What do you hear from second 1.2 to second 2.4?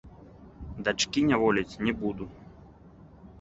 няволіць не буду.